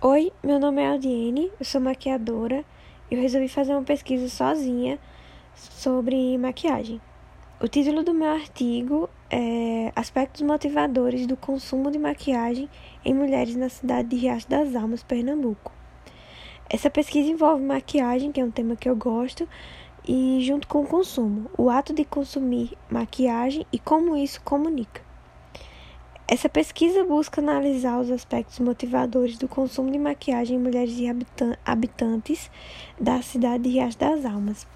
Oi, 0.00 0.32
meu 0.44 0.60
nome 0.60 0.80
é 0.80 0.86
Aldiene, 0.86 1.50
eu 1.58 1.66
sou 1.66 1.80
maquiadora 1.80 2.64
e 3.10 3.16
eu 3.16 3.20
resolvi 3.20 3.48
fazer 3.48 3.72
uma 3.72 3.82
pesquisa 3.82 4.28
sozinha 4.28 4.96
sobre 5.56 6.38
maquiagem. 6.38 7.00
O 7.60 7.66
título 7.66 8.04
do 8.04 8.14
meu 8.14 8.30
artigo 8.30 9.10
é 9.28 9.90
Aspectos 9.96 10.42
motivadores 10.42 11.26
do 11.26 11.36
consumo 11.36 11.90
de 11.90 11.98
maquiagem 11.98 12.70
em 13.04 13.12
mulheres 13.12 13.56
na 13.56 13.68
cidade 13.68 14.10
de 14.10 14.16
Riacho 14.18 14.48
das 14.48 14.76
Almas, 14.76 15.02
Pernambuco. 15.02 15.72
Essa 16.70 16.88
pesquisa 16.88 17.28
envolve 17.28 17.64
maquiagem, 17.64 18.30
que 18.30 18.40
é 18.40 18.44
um 18.44 18.52
tema 18.52 18.76
que 18.76 18.88
eu 18.88 18.94
gosto, 18.94 19.48
e 20.06 20.38
junto 20.42 20.68
com 20.68 20.82
o 20.82 20.86
consumo, 20.86 21.50
o 21.58 21.68
ato 21.68 21.92
de 21.92 22.04
consumir 22.04 22.78
maquiagem 22.88 23.66
e 23.72 23.80
como 23.80 24.16
isso 24.16 24.40
comunica. 24.42 25.07
Essa 26.30 26.46
pesquisa 26.46 27.04
busca 27.04 27.40
analisar 27.40 27.98
os 27.98 28.10
aspectos 28.10 28.58
motivadores 28.58 29.38
do 29.38 29.48
consumo 29.48 29.90
de 29.90 29.98
maquiagem 29.98 30.58
em 30.58 30.60
mulheres 30.60 30.98
e 30.98 31.06
habitantes 31.64 32.50
da 33.00 33.22
cidade 33.22 33.62
de 33.62 33.70
Riacho 33.70 33.96
das 33.96 34.26
Almas, 34.26 34.66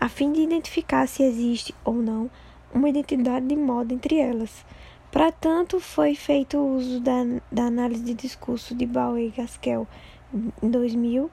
a 0.00 0.08
fim 0.08 0.32
de 0.32 0.40
identificar 0.40 1.06
se 1.06 1.22
existe 1.22 1.72
ou 1.84 1.94
não 1.94 2.28
uma 2.74 2.88
identidade 2.88 3.46
de 3.46 3.54
moda 3.54 3.94
entre 3.94 4.16
elas. 4.18 4.64
Para 5.12 5.30
tanto, 5.30 5.78
foi 5.78 6.16
feito 6.16 6.58
uso 6.58 6.98
da, 6.98 7.22
da 7.52 7.66
análise 7.66 8.02
de 8.02 8.14
discurso 8.14 8.74
de 8.74 8.84
Bauer 8.84 9.22
e 9.22 9.30
Gaskell 9.30 9.86
em 10.60 10.68
2000 10.68 11.30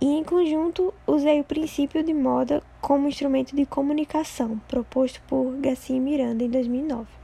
e, 0.00 0.06
em 0.06 0.22
conjunto, 0.22 0.94
usei 1.04 1.40
o 1.40 1.44
princípio 1.44 2.04
de 2.04 2.14
moda 2.14 2.62
como 2.80 3.08
instrumento 3.08 3.56
de 3.56 3.66
comunicação 3.66 4.56
proposto 4.68 5.20
por 5.26 5.56
Garcia 5.56 6.00
Miranda 6.00 6.44
em 6.44 6.48
2009. 6.48 7.18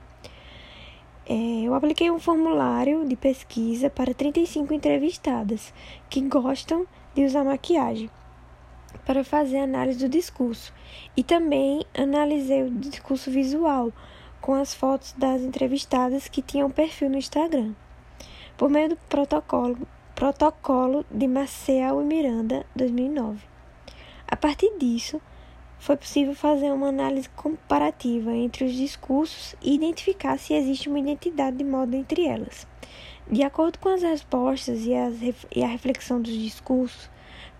É, 1.27 1.63
eu 1.63 1.75
apliquei 1.75 2.11
um 2.11 2.19
formulário 2.19 3.07
de 3.07 3.17
pesquisa 3.17 3.89
para 3.89 4.13
35 4.13 4.75
entrevistadas 4.75 5.73
que 6.11 6.21
gostam 6.21 6.87
de 7.15 7.25
usar 7.25 7.45
maquiagem 7.45 8.11
para 9.07 9.25
fazer 9.25 9.59
análise 9.59 9.99
do 9.99 10.09
discurso 10.09 10.73
e 11.17 11.23
também 11.23 11.83
analisei 11.97 12.63
o 12.63 12.71
discurso 12.71 13.31
visual 13.31 13.91
com 14.39 14.55
as 14.55 14.75
fotos 14.75 15.15
das 15.17 15.41
entrevistadas 15.41 16.29
que 16.29 16.43
tinham 16.43 16.71
perfil 16.71 17.09
no 17.09 17.17
Instagram. 17.17 17.73
Por 18.59 18.69
meio 18.69 18.91
do 18.91 18.97
protocolo, 19.09 19.79
protocolo 20.15 21.07
de 21.11 21.27
Marcel 21.27 22.03
e 22.03 22.05
Miranda 22.05 22.67
2009. 22.77 23.41
A 24.29 24.37
partir 24.37 24.77
disso, 24.79 25.23
foi 25.85 25.99
possível 25.99 26.35
fazer 26.35 26.73
uma 26.73 26.89
análise 26.89 27.29
comparativa 27.29 28.33
entre 28.33 28.65
os 28.65 28.73
discursos 28.73 29.55
e 29.63 29.75
identificar 29.75 30.39
se 30.39 30.55
existe 30.55 30.89
uma 30.89 30.99
identidade 30.99 31.59
de 31.59 31.65
moda 31.65 31.95
entre 31.95 32.25
elas. 32.25 32.67
De 33.31 33.43
acordo 33.43 33.79
com 33.79 33.91
as 33.91 34.01
respostas 34.01 34.87
e, 34.87 34.95
as, 34.95 35.17
e 35.55 35.63
a 35.63 35.67
reflexão 35.67 36.23
dos 36.23 36.33
discursos, 36.33 37.11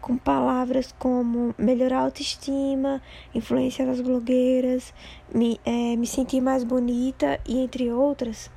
com 0.01 0.17
palavras 0.17 0.91
como 0.99 1.55
melhorar 1.59 1.99
a 1.99 2.05
autoestima, 2.05 3.03
influência 3.35 3.85
das 3.85 4.01
blogueiras, 4.01 4.95
me, 5.31 5.61
é, 5.63 5.95
me 5.95 6.07
sentir 6.07 6.41
mais 6.41 6.65
bonita 6.65 7.39
e 7.47 7.59
entre 7.59 7.93
outras, 7.93 8.51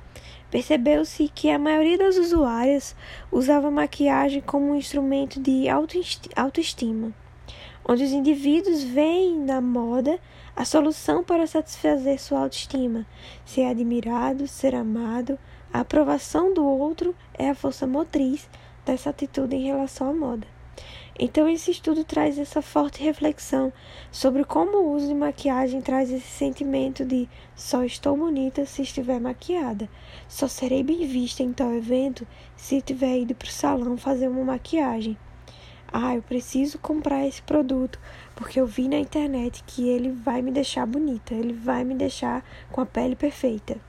percebeu-se 0.50 1.28
que 1.28 1.50
a 1.50 1.58
maioria 1.58 1.98
das 1.98 2.16
usuárias 2.16 2.96
usava 3.30 3.70
maquiagem 3.70 4.40
como 4.40 4.70
um 4.70 4.76
instrumento 4.76 5.38
de 5.38 5.66
autoestima 5.68 7.12
onde 7.88 8.04
os 8.04 8.12
indivíduos 8.12 8.82
veem 8.82 9.38
na 9.38 9.60
moda 9.60 10.18
a 10.54 10.64
solução 10.64 11.24
para 11.24 11.46
satisfazer 11.46 12.20
sua 12.20 12.40
autoestima, 12.40 13.06
ser 13.44 13.64
admirado, 13.64 14.46
ser 14.46 14.74
amado, 14.74 15.38
a 15.72 15.80
aprovação 15.80 16.52
do 16.52 16.64
outro 16.64 17.14
é 17.34 17.50
a 17.50 17.54
força 17.54 17.86
motriz 17.86 18.48
dessa 18.84 19.10
atitude 19.10 19.54
em 19.54 19.66
relação 19.66 20.10
à 20.10 20.14
moda. 20.14 20.46
Então, 21.18 21.48
esse 21.48 21.72
estudo 21.72 22.04
traz 22.04 22.38
essa 22.38 22.62
forte 22.62 23.02
reflexão 23.02 23.72
sobre 24.12 24.44
como 24.44 24.78
o 24.78 24.94
uso 24.94 25.08
de 25.08 25.14
maquiagem 25.14 25.80
traz 25.80 26.12
esse 26.12 26.28
sentimento 26.28 27.04
de 27.04 27.28
só 27.56 27.82
estou 27.82 28.16
bonita 28.16 28.64
se 28.64 28.82
estiver 28.82 29.20
maquiada, 29.20 29.88
só 30.28 30.46
serei 30.46 30.84
bem 30.84 31.06
vista 31.06 31.42
em 31.42 31.52
tal 31.52 31.74
evento 31.74 32.24
se 32.56 32.80
tiver 32.80 33.18
ido 33.18 33.34
para 33.34 33.48
o 33.48 33.50
salão 33.50 33.96
fazer 33.96 34.28
uma 34.28 34.44
maquiagem. 34.44 35.18
Ah, 35.90 36.14
eu 36.14 36.22
preciso 36.22 36.78
comprar 36.78 37.26
esse 37.26 37.40
produto 37.40 37.98
porque 38.36 38.60
eu 38.60 38.66
vi 38.66 38.88
na 38.88 38.98
internet 38.98 39.64
que 39.66 39.88
ele 39.88 40.10
vai 40.10 40.42
me 40.42 40.52
deixar 40.52 40.86
bonita, 40.86 41.34
ele 41.34 41.52
vai 41.52 41.82
me 41.82 41.94
deixar 41.94 42.44
com 42.70 42.80
a 42.80 42.86
pele 42.86 43.16
perfeita. 43.16 43.87